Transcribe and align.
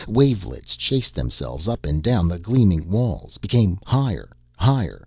Wavelets 0.07 0.75
chased 0.75 1.13
themselves 1.13 1.67
up 1.67 1.85
and 1.85 2.01
down 2.01 2.27
the 2.27 2.39
gleaming 2.39 2.89
walls, 2.89 3.37
became 3.37 3.77
higher, 3.85 4.35
higher... 4.57 4.99